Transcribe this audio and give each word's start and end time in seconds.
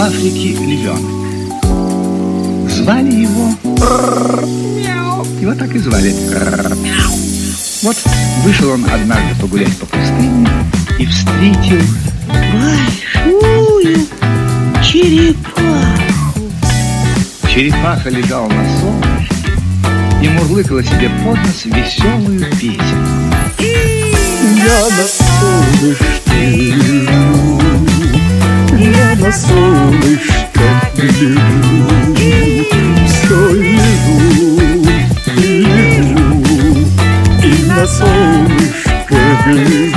Африке 0.00 0.54
львенок. 0.54 1.00
Звали 2.70 3.12
его... 3.22 3.50
Его 5.40 5.54
так 5.54 5.74
и 5.74 5.78
звали. 5.78 6.14
Вот 7.82 7.96
вышел 8.44 8.70
он 8.70 8.84
однажды 8.84 9.34
погулять 9.40 9.76
по 9.76 9.86
пустыне 9.86 10.48
и 10.98 11.06
встретил 11.06 11.82
большую 12.52 14.06
черепаху. 14.82 16.52
Черепаха 17.52 18.08
лежала 18.08 18.48
на 18.48 18.80
солнышке 18.80 19.52
и 20.22 20.28
мурлыкала 20.28 20.82
себе 20.84 21.10
под 21.24 21.38
нос 21.38 21.64
веселую 21.64 22.46
песенку. 22.52 23.32
Я 23.58 24.80
на 24.88 25.06
солнышке 25.08 26.11
лежу. 39.46 39.96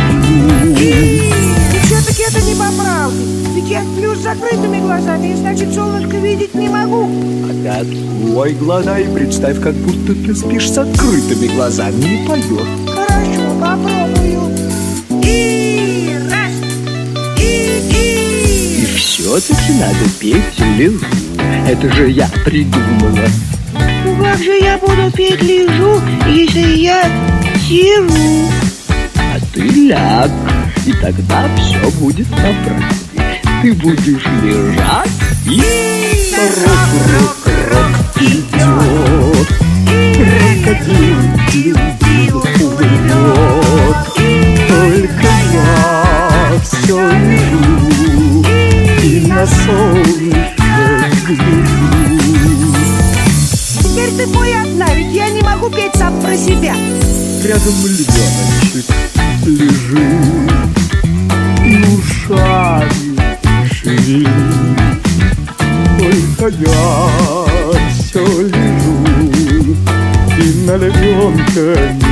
Все-таки 1.85 2.23
это 2.23 2.41
не 2.41 2.55
по 2.55 2.71
правде. 2.81 3.21
Ведь 3.53 3.69
я 3.69 3.83
сплю 3.83 4.15
с 4.15 4.19
закрытыми 4.19 4.79
глазами, 4.81 5.33
и 5.33 5.35
значит 5.35 5.73
солнышко 5.73 6.17
видеть 6.17 6.55
не 6.55 6.67
могу. 6.67 7.09
А 7.43 7.53
ты 7.53 7.67
открой 7.67 8.53
глаза 8.53 8.99
и 8.99 9.13
представь, 9.13 9.61
как 9.61 9.75
будто 9.75 10.13
ты 10.13 10.35
спишь 10.35 10.71
с 10.71 10.77
открытыми 10.77 11.47
глазами 11.55 12.23
и 12.23 12.27
поешь. 12.27 12.67
Хорошо, 12.87 13.55
попробую. 13.61 14.51
И 15.23 16.17
раз, 16.29 16.51
и, 17.39 17.81
и. 17.91 18.81
И 18.81 18.85
все-таки 18.97 19.73
надо 19.79 20.09
петь 20.19 20.59
лежу. 20.77 21.05
Это 21.67 21.93
же 21.93 22.09
я 22.09 22.29
придумала. 22.43 23.27
Ну 24.05 24.23
как 24.23 24.37
же 24.37 24.57
я 24.59 24.77
буду 24.77 25.11
петь 25.15 25.41
лежу, 25.41 26.01
если 26.27 26.77
я 26.77 27.03
сижу? 27.67 28.64
Ты 29.55 29.61
ляг, 29.61 30.29
и 30.85 30.91
тогда 30.91 31.47
все 31.55 31.89
будет 31.91 32.27
по 32.27 32.35
правде. 32.35 32.83
Ты 33.61 33.73
будешь 33.73 34.25
лежать 34.43 35.09
и 35.45 35.63
рок-рок-рок 36.65 37.87
идет. 38.19 39.47
Крокодил 40.17 41.21
дил 41.53 41.77
уйдет. 42.59 43.97
Только 44.67 45.31
я 45.53 46.59
все 46.61 46.99
лежу 47.11 48.43
и 49.03 49.25
на 49.25 49.47
солнышко 49.47 50.65
гляжу. 51.27 52.75
Теперь 53.79 54.11
ты 54.17 54.27
пой 54.33 54.53
одна, 54.53 54.93
ведь 54.93 55.13
я 55.13 55.29
не 55.29 55.41
могу 55.41 55.69
петь 55.69 55.95
сам 55.95 56.19
про 56.19 56.35
себя. 56.35 56.75
Рядом 57.41 57.85
львеночек 57.85 58.85
лежит 59.45 60.51
И 61.63 61.83
ушами 61.95 63.17
шевелит 63.71 64.29
Только 65.99 66.47
я 66.57 67.09
все 67.93 68.25
лежу 68.41 69.75
И 70.39 70.65
на 70.65 70.77
львенка 70.77 72.04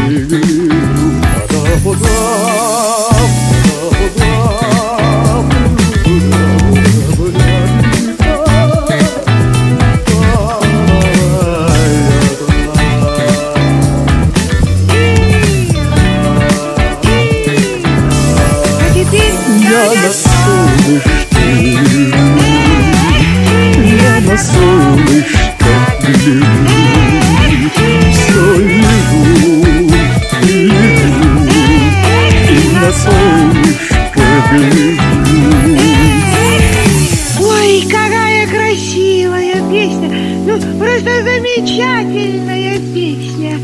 Ой, 37.40 37.82
какая 37.90 38.48
красивая 38.48 39.56
песня! 39.72 40.10
Ну, 40.46 40.60
просто 40.78 41.24
замечательная 41.24 42.80
песня! 42.94 43.58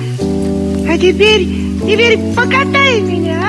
А 0.89 0.97
теперь, 0.97 1.47
теперь 1.87 2.17
покатай 2.35 3.01
меня, 3.01 3.39
а? 3.43 3.48